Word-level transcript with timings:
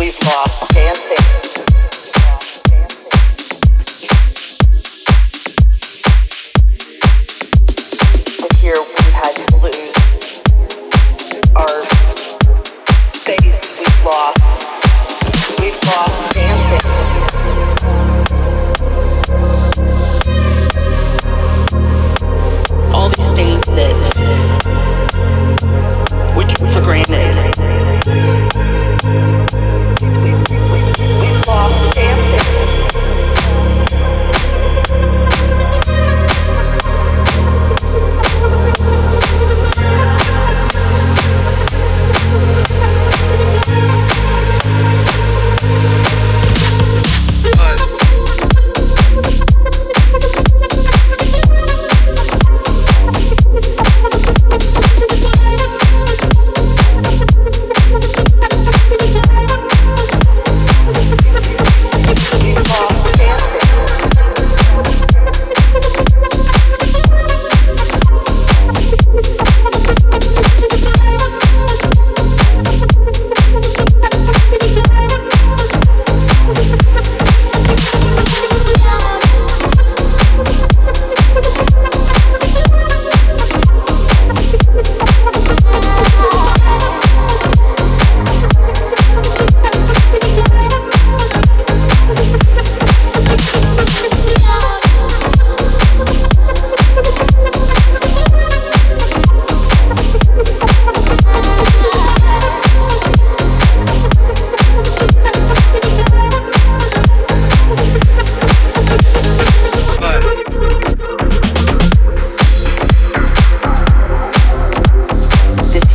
we've 0.00 0.18
lost 0.24 0.66
dancing. 0.72 1.69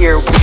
here. 0.05 0.34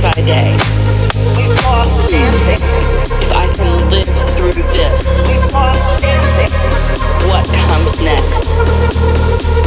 day 0.00 0.10
by 0.10 0.22
day. 0.22 0.52
We've 1.36 1.54
lost 1.64 2.10
dancing. 2.10 2.62
If 3.20 3.32
I 3.32 3.46
can 3.54 3.90
live 3.90 4.08
through 4.36 4.52
this, 4.52 5.28
we've 5.28 5.52
lost 5.52 6.00
dancing. 6.00 6.52
What 7.28 7.46
comes 7.66 8.00
next? 8.00 9.57